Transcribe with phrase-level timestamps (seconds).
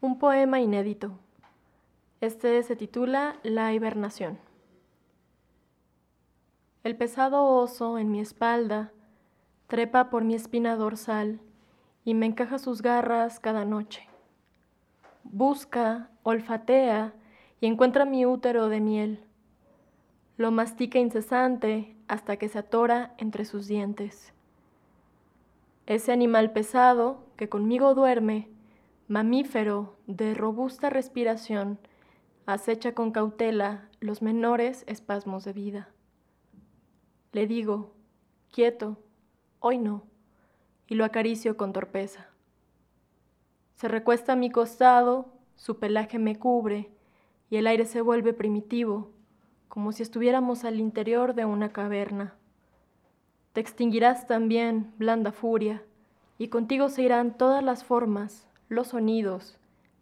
[0.00, 1.18] Un poema inédito.
[2.20, 4.38] Este se titula La hibernación.
[6.84, 8.92] El pesado oso en mi espalda
[9.66, 11.40] trepa por mi espina dorsal
[12.04, 14.06] y me encaja sus garras cada noche.
[15.24, 17.12] Busca, olfatea
[17.60, 19.24] y encuentra mi útero de miel.
[20.36, 24.32] Lo mastica incesante hasta que se atora entre sus dientes.
[25.86, 28.48] Ese animal pesado que conmigo duerme
[29.08, 31.78] mamífero de robusta respiración,
[32.44, 35.88] acecha con cautela los menores espasmos de vida.
[37.32, 37.94] Le digo,
[38.52, 38.98] quieto,
[39.60, 40.04] hoy no,
[40.86, 42.28] y lo acaricio con torpeza.
[43.76, 46.90] Se recuesta a mi costado, su pelaje me cubre,
[47.48, 49.10] y el aire se vuelve primitivo,
[49.68, 52.34] como si estuviéramos al interior de una caverna.
[53.54, 55.82] Te extinguirás también, blanda furia,
[56.36, 59.58] y contigo se irán todas las formas, los sonidos,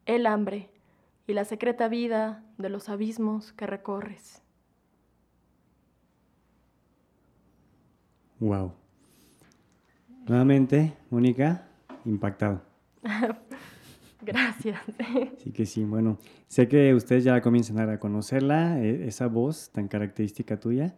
[0.06, 0.70] el hambre
[1.26, 4.42] y la secreta vida de los abismos que recorres.
[8.38, 8.73] Wow.
[10.26, 11.66] Nuevamente, Mónica,
[12.04, 12.62] impactado.
[14.23, 14.80] Gracias.
[15.38, 19.86] Sí que sí, bueno, sé que ustedes ya comienzan a conocerla, e, esa voz tan
[19.86, 20.96] característica tuya.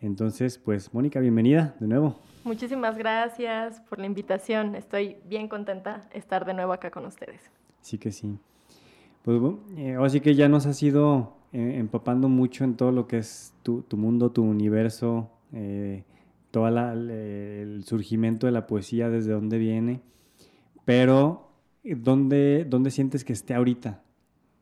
[0.00, 2.20] Entonces, pues, Mónica, bienvenida de nuevo.
[2.44, 4.76] Muchísimas gracias por la invitación.
[4.76, 7.50] Estoy bien contenta de estar de nuevo acá con ustedes.
[7.80, 8.38] Sí que sí.
[9.22, 9.40] Pues
[9.76, 13.18] eh, ahora sí que ya nos has ido eh, empapando mucho en todo lo que
[13.18, 16.04] es tu, mundo, tu universo, eh,
[16.52, 20.00] todo el surgimiento de la poesía, desde dónde viene.
[20.84, 21.50] Pero,
[21.82, 24.02] ¿dónde, dónde sientes que esté ahorita?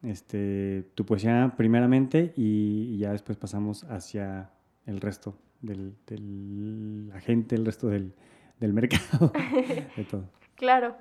[0.03, 4.51] Este, tu poesía primeramente y ya después pasamos hacia
[4.87, 8.13] el resto del, la gente, el resto del,
[8.61, 9.33] mercado,
[9.97, 10.25] de todo.
[10.55, 10.97] Claro.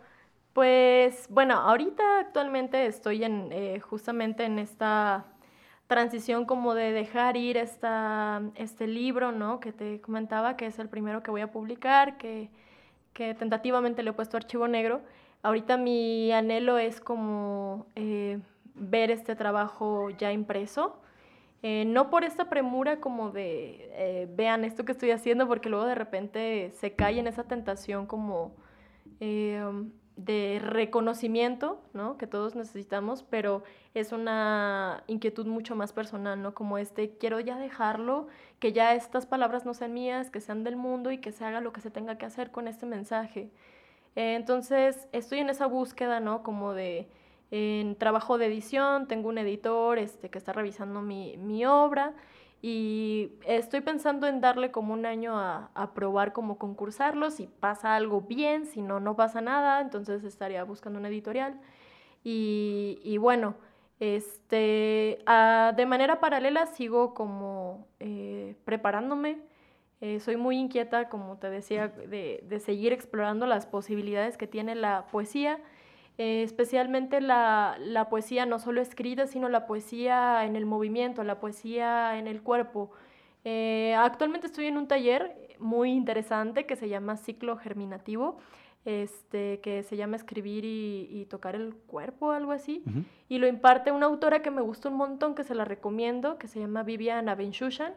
[0.54, 5.26] Pues bueno, ahorita actualmente estoy en eh, justamente en esta
[5.88, 9.60] transición como de dejar ir esta, este libro, ¿no?
[9.60, 12.50] Que te comentaba, que es el primero que voy a publicar, que,
[13.14, 15.02] tentativamente le he puesto archivo negro.
[15.44, 18.40] Ahorita mi anhelo es como eh,
[18.74, 21.00] ver este trabajo ya impreso
[21.68, 25.86] eh, no por esta premura como de, eh, vean esto que estoy haciendo, porque luego
[25.86, 28.56] de repente se cae en esa tentación como
[29.20, 29.66] eh,
[30.16, 32.20] de reconocimiento, ¿no?
[32.20, 33.64] Que todos necesitamos, pero
[33.96, 36.54] es una inquietud mucho más personal, ¿no?
[36.54, 38.28] Como este, quiero ya dejarlo,
[38.60, 41.62] que ya estas palabras no sean mías, que sean del mundo y que se haga
[41.62, 43.50] lo que se tenga que hacer con este mensaje.
[44.14, 46.44] entonces, estoy en esa búsqueda, ¿no?
[46.44, 47.10] Como de
[47.52, 52.14] en trabajo de edición, tengo un editor este, que está revisando mi, mi obra
[52.62, 57.96] y estoy pensando en darle como un año a, a, probar cómo concursarlo, si pasa
[57.96, 61.60] algo bien, si no, no pasa nada, entonces estaría buscando una editorial.
[62.24, 63.56] Y, y bueno,
[64.00, 65.20] este,
[65.76, 69.38] de manera paralela sigo como eh, preparándome.
[70.02, 74.76] Eh, soy muy inquieta, como te decía, de, de seguir explorando las posibilidades que tiene
[74.76, 75.60] la poesía
[76.18, 82.18] eh, especialmente la, poesía no solo escrita, sino la poesía en el movimiento, la poesía
[82.18, 82.92] en el cuerpo.
[83.44, 88.38] Eh, actualmente estoy en un taller muy interesante que se llama Ciclo Germinativo,
[88.86, 92.84] este, que se llama Escribir y, Tocar el Cuerpo, algo así,
[93.28, 96.48] y lo imparte una autora que me gusta un montón, que se la recomiendo, que
[96.48, 97.94] se llama Viviana Benchushan,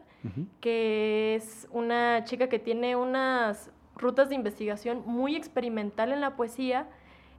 [0.59, 6.87] que es una chica que tiene unas rutas de investigación muy experimental en la poesía,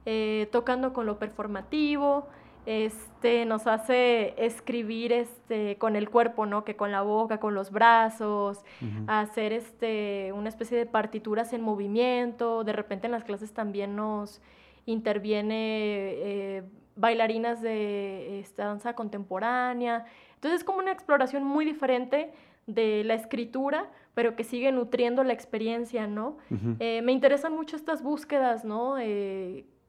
[0.05, 2.27] eh, tocando con lo performativo,
[2.65, 6.63] este, nos hace escribir este, con el cuerpo, ¿no?
[6.63, 8.63] Que con la boca, con los brazos,
[9.07, 12.63] hacer este, una especie de partituras en movimiento.
[12.63, 14.41] De repente en las clases también nos
[14.85, 16.63] interviene eh,
[16.95, 20.05] bailarinas de esta danza contemporánea.
[20.35, 22.31] Entonces es como una exploración muy diferente
[22.67, 26.37] de la escritura, pero que sigue nutriendo la experiencia, ¿no?
[26.79, 28.97] Eh, me interesan mucho estas búsquedas, ¿no?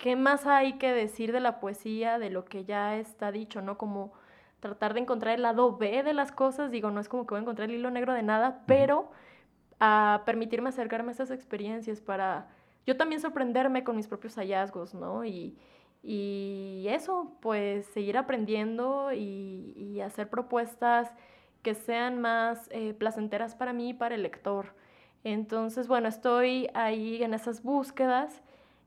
[0.03, 3.79] ¿Qué más hay que decir de la poesía, de lo que ya está dicho, ¿no?
[3.79, 4.13] Como
[4.59, 7.39] tratar de encontrar el lado B de las cosas, digo, no es como que voy
[7.39, 9.13] a encontrar el hilo negro de nada, pero
[9.79, 12.49] a permitirme acercarme a esas experiencias para
[12.85, 15.25] yo también sorprenderme con mis propios hallazgos, ¿no?
[15.25, 15.57] Y,
[16.89, 21.13] eso, pues seguir aprendiendo y, hacer propuestas
[21.63, 24.75] que sean más eh, placenteras para mí y para el lector.
[25.23, 28.43] Entonces, bueno, estoy ahí en esas búsquedas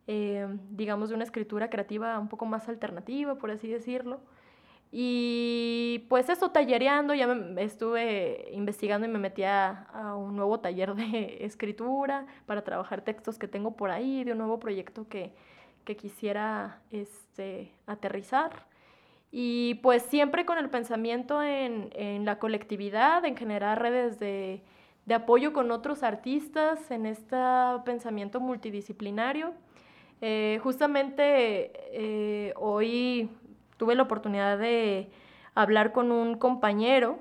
[0.08, 4.20] eh, digamos, de una escritura creativa un poco más alternativa, por así decirlo.
[4.92, 9.88] Y pues eso, tallereando, ya estuve investigando y me metí a,
[10.18, 14.60] un nuevo taller de escritura para trabajar textos que tengo por ahí, de un nuevo
[14.60, 15.34] proyecto que,
[15.84, 18.68] que quisiera este, aterrizar.
[19.32, 24.64] Y pues siempre con el pensamiento en, en la colectividad, en generar redes de,
[25.06, 27.36] de, apoyo con otros artistas, en este
[27.84, 29.54] pensamiento multidisciplinario.
[30.22, 33.30] Eh, justamente eh, hoy
[33.78, 35.10] tuve la oportunidad de
[35.54, 37.20] hablar con un compañero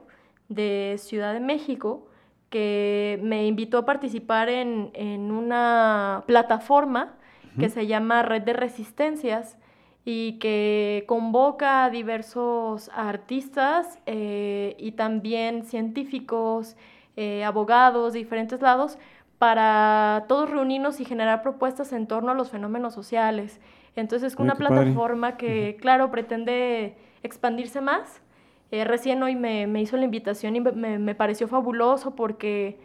[0.48, 2.06] de Ciudad de México
[2.50, 7.14] que me invitó a participar en, en una plataforma
[7.58, 9.56] que se llama Red de Resistencias
[10.04, 16.76] y que convoca a diversos artistas eh, y también científicos,
[17.44, 18.98] abogados de diferentes lados
[19.44, 23.60] para todos reunirnos y generar propuestas en torno a los fenómenos sociales.
[23.94, 28.22] Entonces es una plataforma que, claro, pretende expandirse más.
[28.70, 32.78] Eh, recién hoy me, me, hizo la invitación y me, me pareció fabuloso porque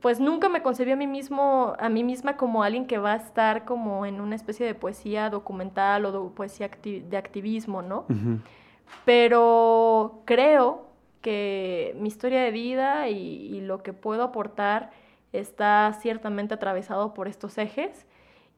[0.00, 3.16] pues nunca me concebí a mí mismo, a mí misma como alguien que va a
[3.16, 8.06] estar como en una especie de poesía documental o de poesía de activismo, ¿no?
[9.04, 10.86] Pero creo
[11.20, 15.01] que mi historia de vida y, lo que puedo aportar
[15.32, 18.06] está ciertamente atravesado por estos ejes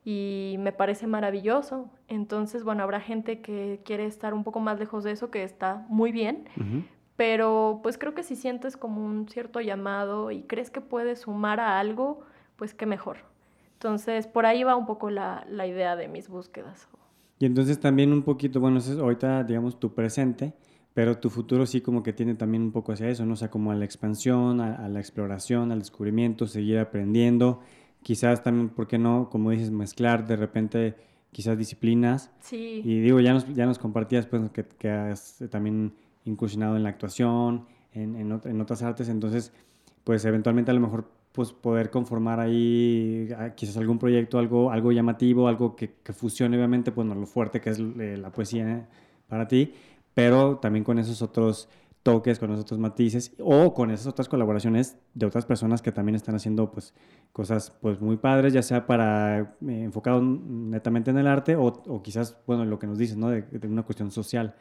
[0.03, 1.89] y me parece maravilloso.
[2.07, 5.85] Entonces, bueno, habrá gente que quiere estar un poco más lejos de eso, que está
[5.89, 6.47] muy bien,
[7.15, 11.59] pero pues creo que si sientes como un cierto llamado y crees que puedes sumar
[11.59, 12.21] a algo,
[12.55, 13.17] pues qué mejor.
[13.73, 16.87] Entonces, por ahí va un poco la, la idea de mis búsquedas.
[17.39, 20.53] Y entonces también un poquito, bueno, es ahorita digamos tu presente,
[20.95, 23.33] pero tu futuro sí como que tiene también un poco hacia eso, ¿no?
[23.33, 27.59] O sea, como a la expansión, a, la exploración, al descubrimiento, seguir aprendiendo,
[28.01, 29.29] quizás también, ¿por qué no?
[29.29, 30.95] Como dices, mezclar de repente
[31.33, 32.31] quizás disciplinas.
[32.39, 32.81] Sí.
[32.85, 35.93] Y digo, ya nos, ya nos compartías pues que, que has también
[36.23, 39.51] incursionado en la actuación, en, en, otras artes, entonces,
[40.05, 44.93] pues eventualmente a lo mejor pues poder conformar ahí ah, quizás algún proyecto, algo, algo
[44.93, 48.87] llamativo, algo que, que fusione obviamente, pues lo fuerte que es eh, la poesía
[49.27, 49.73] para ti,
[50.15, 51.69] pero también con esos otros
[52.01, 56.15] toques, con esos otros matices o con esas otras colaboraciones de otras personas que también
[56.15, 56.93] están haciendo pues
[57.31, 59.45] cosas pues muy padres, ya sea para eh,
[59.83, 63.29] enfocado netamente en el arte o, o, quizás, bueno, lo que nos dices, ¿no?
[63.29, 64.55] De, de una cuestión social.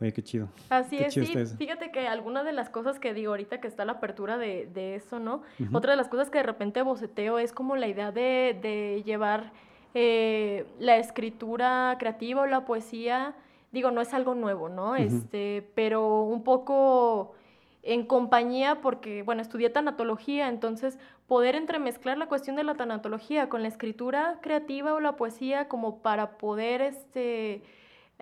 [0.00, 0.48] Oye, qué chido.
[0.70, 1.26] Así es, sí.
[1.58, 4.94] Fíjate que alguna de las cosas que digo ahorita que está la apertura de, de
[4.94, 5.42] eso, ¿no?
[5.72, 9.52] Otra de las cosas que de repente boceteo es como la idea de, de llevar
[9.94, 13.34] eh, la escritura creativa o la poesía,
[13.72, 14.96] digo, no es algo nuevo, ¿no?
[14.96, 17.34] este, pero un poco
[17.82, 23.62] en compañía porque, bueno, estudié tanatología, entonces poder entremezclar la cuestión de la tanatología con
[23.62, 27.62] la escritura creativa o la poesía como para poder, este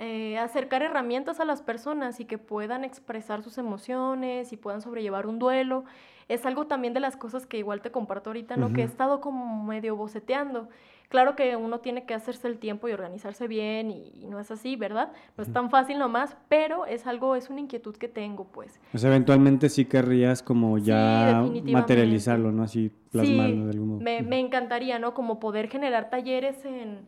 [0.00, 5.26] eh, acercar herramientas a las personas y que puedan expresar sus emociones y puedan sobrellevar
[5.26, 5.86] un duelo.
[6.28, 8.72] Es algo también de las cosas que igual te comparto ahorita, ¿no?
[8.72, 10.68] Que he estado como medio boceteando.
[11.08, 14.76] Claro que uno tiene que hacerse el tiempo y organizarse bien y, no es así,
[14.76, 15.10] ¿verdad?
[15.38, 18.78] No es tan fácil nomás, pero es algo, es una inquietud que tengo, pues.
[18.94, 22.64] Sea, eventualmente sí querrías como ya materializarlo, ¿no?
[22.64, 24.00] Así plasmarlo de algún modo.
[24.00, 25.14] Me, me encantaría, ¿no?
[25.14, 27.06] Como poder generar talleres en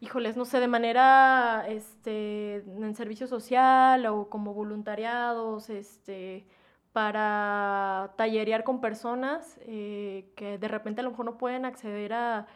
[0.00, 6.46] híjoles, no sé, de manera, este, en servicio social o como voluntariados, este,
[6.92, 12.46] para tallerear con personas eh, que de repente a lo mejor no pueden acceder a,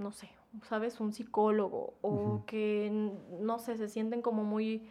[0.00, 0.28] no sé,
[0.68, 0.98] ¿sabes?
[1.00, 4.88] Un psicólogo o que, no sé, se sienten como muy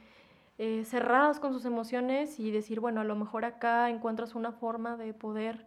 [0.57, 4.95] eh, cerradas con sus emociones y decir, bueno, a lo mejor acá encuentras una forma
[4.95, 5.65] de poder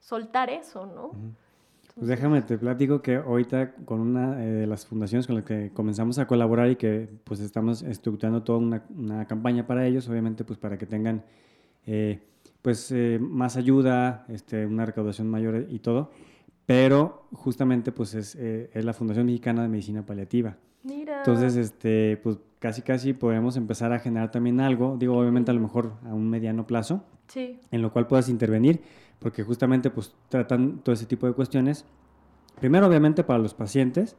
[0.00, 1.12] soltar eso, ¿no?
[1.94, 5.70] Pues déjame, te platico que ahorita con una eh, de las fundaciones con las que
[5.72, 10.44] comenzamos a colaborar y que pues estamos estructurando toda una, una campaña para ellos, obviamente
[10.44, 11.22] pues para que tengan
[11.86, 12.20] eh,
[12.62, 16.10] pues eh, más ayuda, este, una recaudación mayor y todo,
[16.66, 20.56] pero justamente pues es, es, la Fundación Mexicana de Medicina Paliativa.
[20.82, 21.18] Mira.
[21.18, 25.60] Entonces, este, pues casi casi podemos empezar a generar también algo, digo obviamente a lo
[25.60, 27.58] mejor a un mediano plazo, sí.
[27.70, 28.80] en lo cual puedas intervenir
[29.24, 31.86] porque justamente pues tratan todo ese tipo de cuestiones.
[32.60, 34.16] Primero, obviamente, para los pacientes,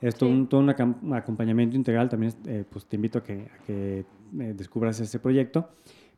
[0.00, 4.04] es todo, un, acompañamiento integral, también eh, pues te invito a que, que
[4.40, 5.68] eh, descubras ese proyecto,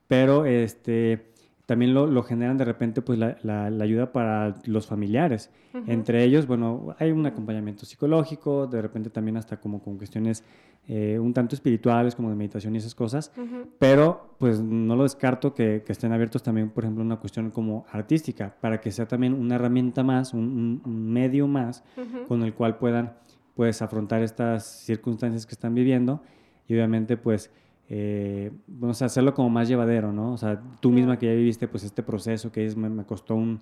[0.08, 1.32] pero este,
[1.70, 5.52] también lo, lo, generan de repente pues la, la, ayuda para los familiares.
[5.86, 10.42] Entre ellos, bueno, hay un acompañamiento psicológico, de repente también hasta como con cuestiones
[10.88, 13.30] eh, un tanto espirituales, como de meditación y esas cosas,
[13.78, 17.86] pero pues no lo descarto que, que, estén abiertos también, por ejemplo, una cuestión como
[17.92, 21.84] artística, para que sea también una herramienta más, un, un medio más
[22.26, 23.12] con el cual puedan
[23.54, 26.20] pues afrontar estas circunstancias que están viviendo.
[26.66, 27.52] Y obviamente pues
[27.92, 30.32] eh, vamos a hacerlo como más llevadero, ¿no?
[30.32, 33.34] O sea, tú misma que ya viviste pues este proceso que es, me, me costó
[33.34, 33.60] un,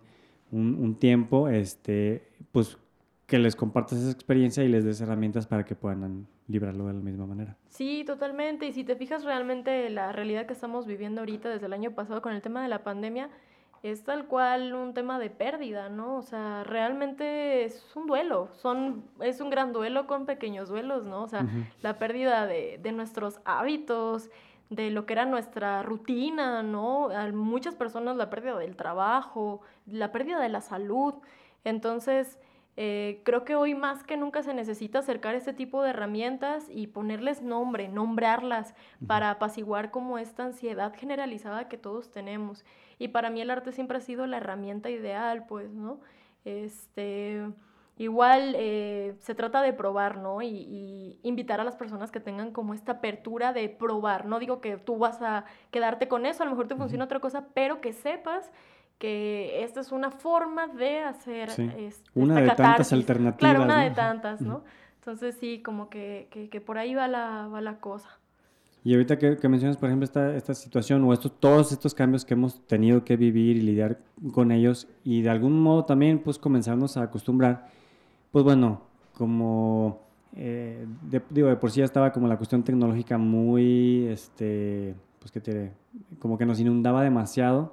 [0.52, 2.76] un, un, tiempo, este, pues
[3.26, 7.00] que les compartas esa experiencia y les des herramientas para que puedan librarlo de la
[7.00, 7.56] misma manera.
[7.68, 8.66] Sí, totalmente.
[8.66, 12.20] Y si te fijas realmente la realidad que estamos viviendo ahorita desde el año pasado
[12.20, 13.30] con el tema de la pandemia,
[13.82, 16.16] es tal cual un tema de pérdida, ¿no?
[16.16, 21.22] O sea, realmente es un duelo, son, es un gran duelo con pequeños duelos, ¿no?
[21.22, 21.46] O sea,
[21.82, 24.30] la pérdida de, de, nuestros hábitos,
[24.70, 27.10] de lo que era nuestra rutina, ¿no?
[27.10, 31.14] A muchas personas la pérdida del trabajo, la pérdida de la salud.
[31.64, 32.38] Entonces,
[32.80, 36.86] eh, creo que hoy más que nunca se necesita acercar este tipo de herramientas y
[36.86, 38.72] ponerles nombre, nombrarlas
[39.04, 42.64] para apaciguar como esta ansiedad generalizada que todos tenemos.
[43.00, 45.98] Y para mí el arte siempre ha sido la herramienta ideal, pues, ¿no?
[46.44, 47.50] Este,
[47.96, 50.40] igual eh, se trata de probar, ¿no?
[50.40, 54.26] Y, invitar a las personas que tengan como esta apertura de probar.
[54.26, 57.18] No digo que tú vas a quedarte con eso, a lo mejor te funciona otra
[57.18, 58.52] cosa, pero que sepas
[58.98, 61.50] que esta es una forma de hacer
[62.14, 63.38] una de tantas alternativas.
[63.38, 64.64] Claro, una de tantas, ¿no?
[64.96, 68.10] Entonces sí, como que, que, por ahí va la, va la cosa.
[68.84, 72.24] Y ahorita que, que, mencionas, por ejemplo, esta, esta situación o estos, todos estos cambios
[72.24, 73.98] que hemos tenido que vivir y lidiar
[74.32, 77.68] con ellos y de algún modo también pues comenzarnos a acostumbrar,
[78.30, 78.82] pues bueno,
[79.14, 80.00] como
[80.36, 80.86] eh,
[81.30, 85.72] digo, de por sí ya estaba como la cuestión tecnológica muy, este, pues que te,
[86.18, 87.72] como que nos inundaba demasiado.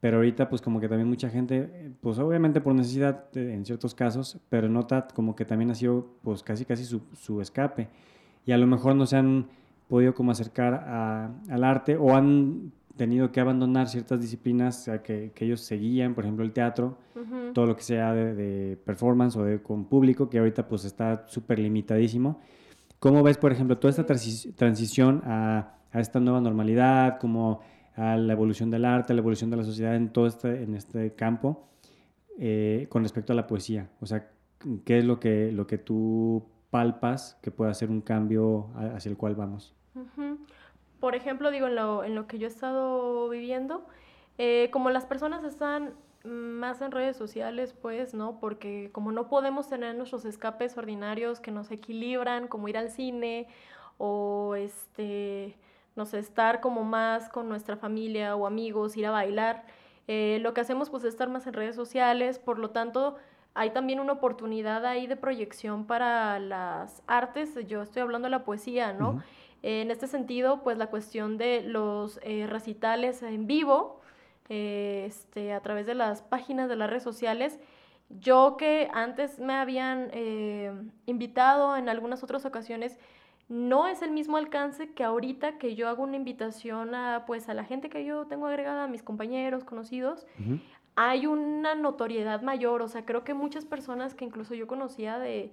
[0.00, 4.38] Pero ahorita pues como que también mucha gente, pues obviamente por necesidad en ciertos casos,
[4.48, 7.88] pero nota como que también ha sido pues casi casi su, su escape.
[8.44, 9.46] Y a lo mejor no se han
[9.88, 15.44] podido como acercar a, al arte o han tenido que abandonar ciertas disciplinas que, que,
[15.44, 16.98] ellos seguían, por ejemplo el teatro,
[17.52, 21.58] todo lo que sea de, performance o de con público, que ahorita pues está súper
[21.58, 22.40] limitadísimo.
[22.98, 27.60] ¿Cómo ves, por ejemplo, toda esta transición a, a esta nueva normalidad, como
[27.96, 30.74] a la evolución del arte, a la evolución de la sociedad en todo este, en
[30.74, 31.68] este campo
[32.38, 33.88] eh, con respecto a la poesía?
[34.00, 34.30] O sea,
[34.84, 39.16] ¿qué es lo que, lo que tú palpas que pueda hacer un cambio hacia el
[39.16, 39.74] cual vamos?
[41.00, 43.86] Por ejemplo, digo, en lo, en lo, que yo he estado viviendo,
[44.38, 48.40] eh, como las personas están más en redes sociales, pues, ¿no?
[48.40, 53.48] Porque como no podemos tener nuestros escapes ordinarios que nos equilibran, como ir al cine
[53.98, 55.56] o este
[55.96, 59.64] no sé, estar como más con nuestra familia o amigos, ir a bailar.
[60.06, 63.16] Eh, lo que hacemos pues es estar más en redes sociales, por lo tanto
[63.54, 68.44] hay también una oportunidad ahí de proyección para las artes, yo estoy hablando de la
[68.44, 69.22] poesía, ¿no?
[69.62, 74.00] en este sentido, pues la cuestión de los eh, recitales en vivo,
[74.48, 77.58] eh, este, a través de las páginas de las redes sociales,
[78.10, 80.12] yo que antes me habían
[81.06, 83.00] invitado en algunas otras ocasiones,
[83.48, 87.54] no es el mismo alcance que ahorita que yo hago una invitación a, pues, a
[87.54, 90.26] la gente que yo tengo agregada, a mis compañeros, conocidos,
[90.96, 95.52] hay una notoriedad mayor, o sea, creo que muchas personas que incluso yo conocía de,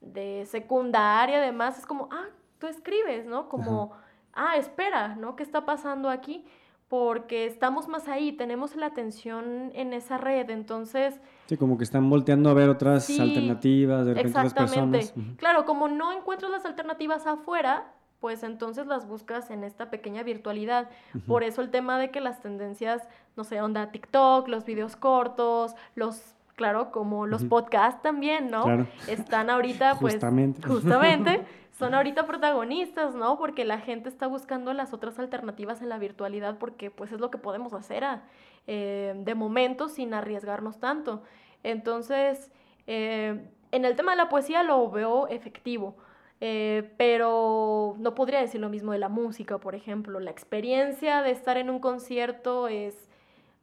[0.00, 3.48] de secundaria, además, es como, ah, tú escribes, ¿no?
[3.48, 3.92] Como,
[4.32, 5.36] ah, espera, ¿no?
[5.36, 6.46] ¿Qué está pasando aquí?
[6.94, 11.20] Porque estamos más ahí, tenemos la atención en esa red, entonces...
[11.46, 15.10] Sí, como que están volteando a ver otras alternativas, de repente exactamente.
[15.36, 20.88] Claro, como no encuentras las alternativas afuera, pues entonces las buscas en esta pequeña virtualidad.
[21.26, 23.02] Por eso el tema de que las tendencias,
[23.36, 26.22] no sé, onda TikTok, los videos cortos, los
[26.54, 28.62] claro, como los podcasts también, ¿no?
[28.62, 28.86] Claro.
[29.08, 31.44] Están ahorita, pues, justamente, justamente
[31.78, 33.36] son ahorita protagonistas, ¿no?
[33.38, 37.30] Porque la gente está buscando las otras alternativas en la virtualidad porque, pues, es lo
[37.30, 38.22] que podemos hacer a,
[38.66, 41.22] eh, de momento sin arriesgarnos tanto.
[41.62, 42.52] Entonces,
[42.86, 45.96] eh, en el tema de la poesía lo veo efectivo.
[46.40, 50.20] Eh, pero no podría decir lo mismo de la música, por ejemplo.
[50.20, 53.08] La experiencia de estar en un concierto es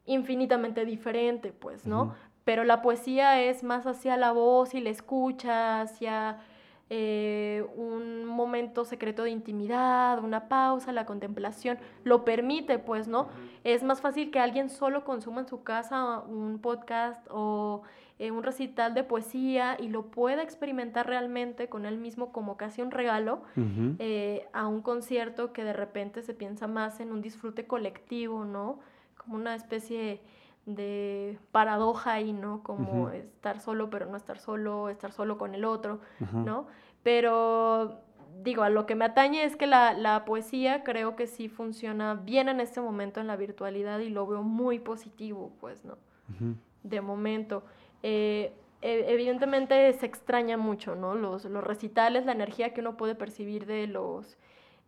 [0.04, 2.14] infinitamente diferente, pues, ¿no?
[2.44, 6.38] pero la poesía es más hacia la voz y la escucha, hacia
[6.94, 13.28] eh, un momento secreto de intimidad, una pausa, la contemplación, lo permite, pues, ¿no?
[13.64, 17.80] Es más fácil que alguien solo consuma en su casa un podcast o
[18.18, 22.82] eh, un recital de poesía y lo pueda experimentar realmente con él mismo como casi
[22.82, 23.40] un regalo
[23.98, 28.80] eh, a un concierto que de repente se piensa más en un disfrute colectivo, ¿no?
[29.16, 30.20] Como una especie de
[31.50, 32.62] paradoja ahí, ¿no?
[32.62, 36.00] Como estar solo pero no estar solo, estar solo con el otro,
[36.32, 36.66] ¿no?
[37.02, 38.00] Pero
[38.42, 42.48] digo, a lo que me atañe es que la, poesía creo que sí funciona bien
[42.48, 45.98] en este momento en la virtualidad y lo veo muy positivo, pues, ¿no?
[46.82, 47.62] De momento.
[48.02, 51.14] Eh, e, evidentemente se extraña mucho, ¿no?
[51.14, 54.36] Los, los recitales, la energía que uno puede percibir de los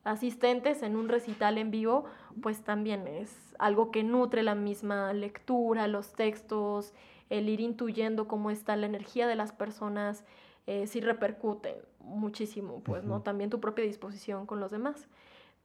[0.05, 2.05] asistentes en un recital en vivo,
[2.43, 6.93] pues también es algo que nutre la misma lectura, los textos,
[7.31, 10.25] el ir intuyendo cómo está la energía de las personas,
[10.67, 13.23] eh, sí repercute muchísimo, pues, ¿no?
[13.23, 15.09] También tu propia disposición con los demás.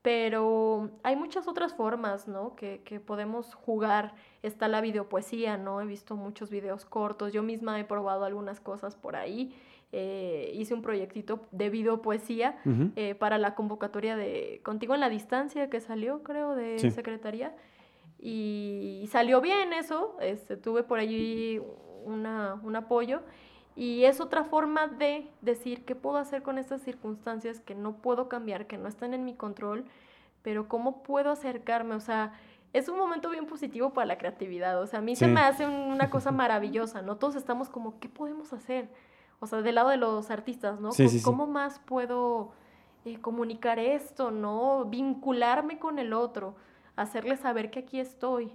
[0.02, 2.56] Pero hay muchas otras formas, ¿no?
[2.56, 4.14] Que, que, podemos jugar.
[4.44, 5.82] Está la videopoesía, ¿no?
[5.82, 7.34] He visto muchos videos cortos.
[7.34, 9.54] Yo misma he probado algunas cosas por ahí.
[9.92, 12.60] Eh, hice un proyectito de videopoesía
[12.96, 17.56] eh, para la convocatoria de Contigo en la Distancia que salió, creo, de Secretaría.
[18.20, 20.18] Y, salió bien eso.
[20.22, 21.60] Este, tuve por allí
[22.06, 23.22] una, un apoyo.
[23.76, 28.28] Y es otra forma de decir qué puedo hacer con estas circunstancias que no puedo
[28.28, 29.86] cambiar, que no están en mi control,
[30.42, 32.34] pero cómo puedo acercarme, o sea,
[32.74, 35.66] es un momento bien positivo para la creatividad, o sea, a mí se me hace
[35.66, 37.16] una cosa maravillosa, ¿no?
[37.18, 38.90] Todos estamos como, ¿qué podemos hacer?
[39.40, 40.90] O sea, del lado de los artistas, ¿no?
[41.24, 42.52] ¿Cómo más puedo
[43.06, 44.86] eh, comunicar esto, ¿no?
[44.86, 46.56] Vincularme con el otro,
[46.96, 48.52] hacerle saber que aquí estoy.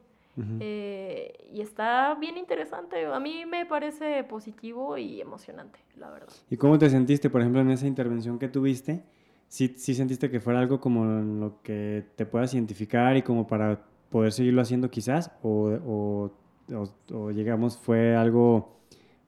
[0.58, 3.06] Eh, y está bien interesante.
[3.06, 6.32] A mí me parece positivo y emocionante, la verdad.
[6.50, 9.04] ¿Y cómo te sentiste, por ejemplo, en esa intervención que tuviste?
[9.48, 13.84] ¿Sí, sí sentiste que fuera algo como lo que te puedas identificar y como para
[14.10, 15.30] poder seguirlo haciendo quizás?
[15.42, 16.30] ¿O,
[16.66, 18.80] o, llegamos, fue algo,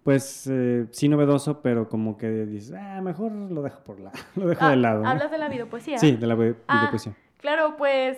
[0.06, 4.46] pues, eh, sí novedoso, pero como que dices, ah, mejor lo dejo por la, lo
[4.46, 5.04] dejo de ah, lado.
[5.04, 5.98] ¿Hablas de la videopoesía?
[5.98, 6.34] Sí, de la
[6.68, 7.12] ah, videopoesía.
[7.38, 8.16] claro, pues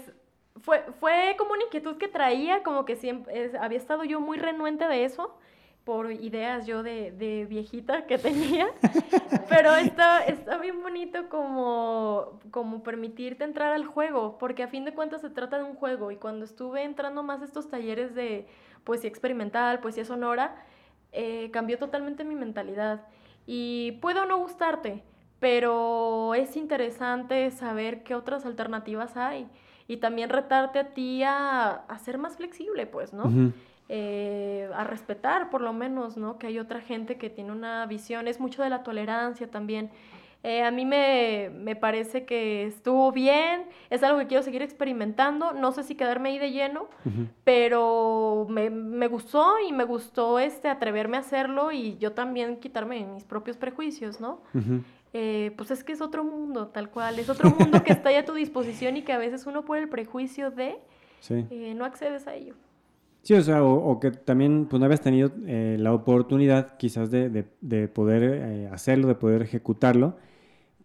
[0.60, 4.86] fue, fue como una inquietud que traía, como que siempre había estado yo muy renuente
[4.86, 5.38] de eso
[5.84, 8.68] por ideas yo de, de viejita que tenía,
[9.48, 14.92] pero está, está bien bonito como, como permitirte entrar al juego, porque a fin de
[14.92, 18.46] cuentas se trata de un juego y cuando estuve entrando más a estos talleres de
[18.84, 20.62] poesía experimental, poesía sonora,
[21.12, 23.06] eh, cambió totalmente mi mentalidad
[23.46, 25.02] y puedo no gustarte,
[25.40, 29.48] pero es interesante saber qué otras alternativas hay
[29.86, 33.52] y también retarte a ti a, ser más flexible, pues, ¿no?
[33.88, 36.38] Eh, a respetar por lo menos, ¿no?
[36.38, 39.90] Que hay otra gente que tiene una visión, es mucho de la tolerancia también.
[40.48, 45.52] Eh, a mí me, me, parece que estuvo bien, es algo que quiero seguir experimentando,
[45.52, 46.88] no sé si quedarme ahí de lleno,
[47.44, 53.04] pero me, me, gustó y me gustó este atreverme a hacerlo y yo también quitarme
[53.04, 54.40] mis propios prejuicios, ¿no?
[55.12, 58.14] Eh, pues es que es otro mundo, tal cual, es otro mundo que está ahí
[58.14, 60.78] a tu disposición y que a veces uno por el prejuicio de
[61.28, 62.54] eh, no accedes a ello.
[63.20, 67.44] Sí, o sea, o, que también pues no habías tenido eh, la oportunidad quizás de,
[67.60, 70.16] de, poder hacerlo, de poder ejecutarlo,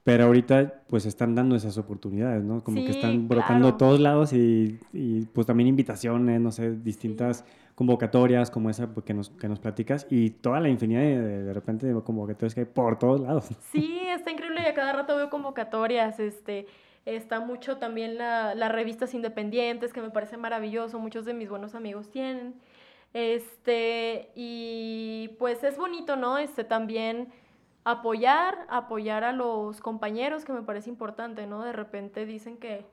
[0.04, 2.64] pero ahorita pues están dando esas oportunidades, ¿no?
[2.64, 7.46] Como que están brotando a todos lados y, y, pues también invitaciones, no sé, distintas
[7.76, 11.54] convocatorias como esa pues, que nos, que nos platicas y toda la infinidad de, de
[11.54, 13.48] repente de convocatorias que hay por todos lados.
[13.72, 16.68] Sí, está increíble y a cada rato veo convocatorias, este,
[17.06, 21.76] está mucho también la, las revistas independientes que me parece maravilloso, muchos de mis buenos
[21.76, 22.56] amigos tienen,
[23.14, 26.38] este, y pues es bonito, ¿no?
[26.38, 27.30] Este, también
[27.84, 31.64] apoyar, apoyar a los compañeros que me parece importante, ¿no?
[31.64, 32.86] De repente dicen que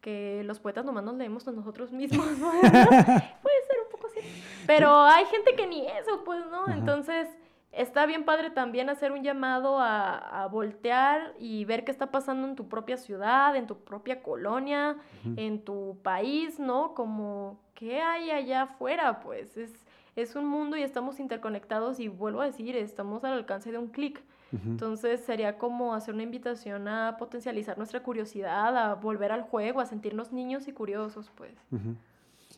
[0.00, 2.50] que los poetas nomás nos leemos a nosotros mismos, ¿no?
[2.60, 4.20] Puede ser un poco así.
[4.66, 6.72] Pero hay gente que ni eso, pues, ¿no?
[6.72, 7.28] Entonces,
[7.72, 12.56] está bien padre también hacer un llamado a, voltear y ver qué está pasando en
[12.56, 14.96] tu propia ciudad, en tu propia colonia,
[15.36, 16.94] en tu país, ¿no?
[16.94, 19.20] Como, ¿qué hay allá afuera?
[19.20, 19.72] Pues es,
[20.16, 23.88] es un mundo y estamos interconectados y vuelvo a decir, estamos al alcance de un
[23.88, 24.22] clic.
[24.52, 29.86] Entonces sería como hacer una invitación a potencializar nuestra curiosidad, a volver al juego, a
[29.86, 31.52] sentirnos niños y curiosos, pues.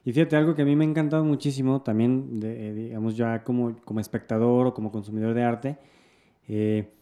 [0.05, 3.77] Y fíjate, algo que a mí me ha encantado muchísimo, también, eh, digamos, ya como,
[3.85, 5.79] como espectador o como consumidor de arte,
[6.49, 6.93] eh,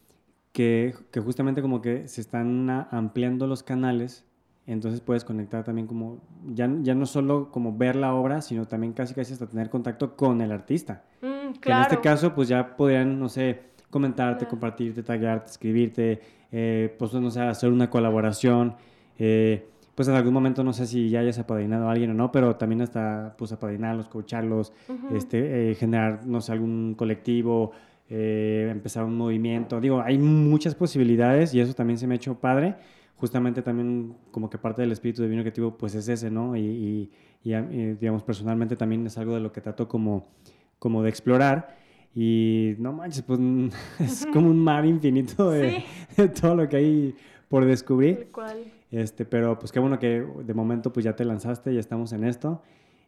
[0.52, 4.26] que, que, justamente como que se están ampliando los canales,
[4.66, 8.92] entonces puedes conectar también como, ya, ya no solo como ver la obra, sino también
[8.92, 11.04] casi casi hasta tener contacto con el artista.
[11.22, 16.20] Mm, que en este caso, pues ya podrían, no sé, comentarte, compartirte, taguearte, escribirte,
[16.52, 18.74] eh, pues no sé, hacer una colaboración.
[19.18, 22.32] Eh, pues en algún momento no sé si ya hayas apadrinado a alguien o no,
[22.32, 24.72] pero también hasta pues apadrinarlos, coacharlos,
[25.12, 27.72] este, eh, generar, no sé, algún colectivo,
[28.08, 29.80] empezar un movimiento.
[29.80, 32.76] Digo, hay muchas posibilidades y eso también se me ha hecho padre.
[33.16, 36.56] Justamente también como que parte del espíritu divino creativo pues es ese, ¿no?
[36.56, 37.10] Y, y,
[37.44, 40.28] y digamos, personalmente también es algo de lo que trato como,
[40.78, 41.76] como de explorar.
[42.14, 43.38] Y no manches, pues
[44.00, 45.84] es como un mar infinito de,
[46.40, 47.14] todo lo que hay
[47.48, 48.28] por descubrir.
[48.90, 52.24] Este, pero pues qué bueno que de momento pues ya te lanzaste, ya estamos en
[52.24, 52.62] esto.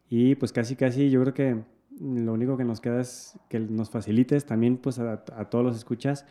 [0.09, 1.63] Y pues casi casi yo creo que
[2.01, 6.27] lo único que nos queda es que nos facilites también pues a, todos los escuchas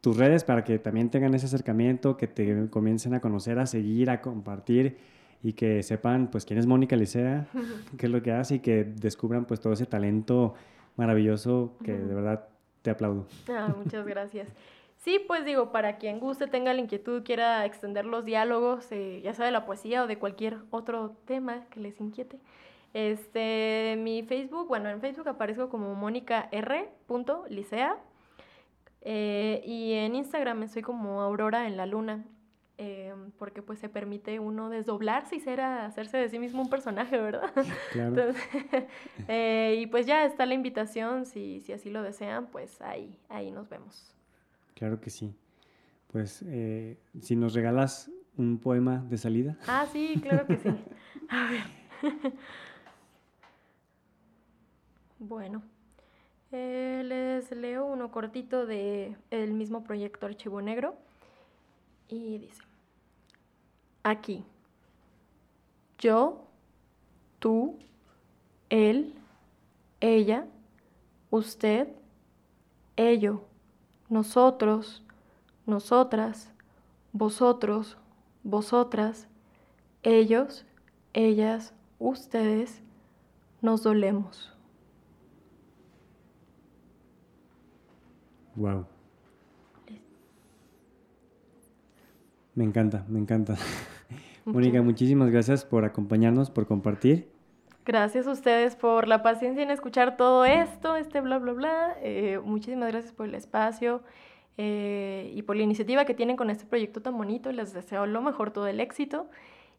[0.00, 4.10] tus redes para que también tengan ese acercamiento, que te comiencen a conocer, a seguir,
[4.10, 4.96] a compartir
[5.42, 7.48] y que sepan pues quién es Mónica Licea,
[7.96, 10.54] qué es lo que hace y que descubran pues todo ese talento
[10.98, 12.48] maravilloso que de verdad
[12.82, 13.26] te aplaudo.
[13.48, 14.48] Ah, muchas gracias.
[14.98, 19.32] Sí, pues digo, para quien guste, tenga la inquietud, quiera extender los diálogos, eh, ya
[19.32, 22.38] sea de la poesía o de cualquier otro tema que les inquiete.
[22.94, 26.88] Este, mi Facebook, bueno, en Facebook aparezco como Mónica R.
[27.48, 27.96] Licea.
[29.02, 32.24] Eh, y en Instagram estoy como Aurora en la Luna.
[32.80, 37.18] Eh, porque pues se permite uno desdoblarse y ser hacerse de sí mismo un personaje,
[37.18, 37.50] ¿verdad?
[37.92, 38.32] Claro.
[39.28, 43.68] y pues ya está la invitación, si, si así lo desean, pues ahí, ahí nos
[43.68, 44.14] vemos.
[44.74, 45.34] Claro que sí.
[46.12, 49.56] Pues eh, si nos regalas un poema de salida.
[49.66, 50.68] Ah, sí, claro que sí.
[51.28, 52.32] A ver.
[55.18, 55.62] bueno,
[56.52, 60.96] eh, les leo uno cortito de el mismo proyecto Archivo Negro
[62.08, 62.62] y dice,
[64.02, 64.44] aquí,
[65.98, 66.44] yo,
[67.38, 67.78] tú,
[68.70, 69.14] él,
[70.00, 70.46] ella,
[71.30, 71.88] usted,
[72.96, 73.48] ello
[74.08, 75.02] nosotros,
[75.66, 76.50] nosotras,
[77.12, 77.98] vosotros,
[78.42, 79.28] vosotras,
[80.02, 80.64] ellos,
[81.12, 82.82] ellas, ustedes,
[83.60, 84.52] nos dolemos.
[88.56, 88.86] Wow.
[92.58, 93.56] Me encanta, me encanta.
[94.44, 97.30] Mónica, muchísimas gracias por acompañarnos, por compartir.
[97.86, 101.96] Gracias a ustedes por la paciencia en escuchar todo esto, este bla, bla, bla.
[102.02, 104.02] Eh, muchísimas gracias por el espacio
[104.56, 107.52] eh, y por la iniciativa que tienen con este proyecto tan bonito.
[107.52, 109.30] Les deseo lo mejor, todo el éxito.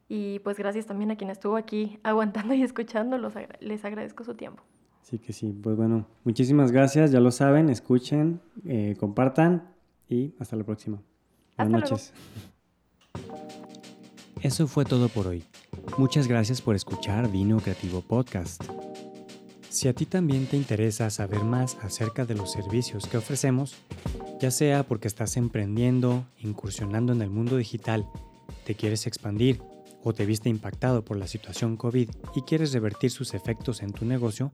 [0.08, 3.18] Y pues gracias también a quien estuvo aquí aguantando y escuchando.
[3.60, 4.62] les agradezco su tiempo.
[5.02, 5.52] Sí que sí.
[5.52, 7.12] Pues bueno, muchísimas gracias.
[7.12, 9.68] Ya lo saben, escuchen, eh, compartan
[10.08, 11.02] y hasta la próxima.
[11.58, 12.14] Buenas noches.
[14.42, 15.44] Eso fue todo por hoy.
[15.98, 18.64] Muchas gracias por escuchar Vino Creativo Podcast.
[19.68, 23.76] Si a ti también te interesa saber más acerca de los servicios que ofrecemos,
[24.40, 28.08] ya sea porque estás emprendiendo, incursionando en el mundo digital,
[28.64, 29.60] te quieres expandir
[30.02, 34.06] o te viste impactado por la situación COVID y quieres revertir sus efectos en tu
[34.06, 34.52] negocio,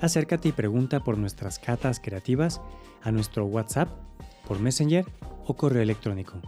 [0.00, 2.62] acércate y pregunta por nuestras catas creativas
[3.02, 3.90] a nuestro WhatsApp,
[4.48, 5.04] por Messenger
[5.44, 6.40] o correo electrónico.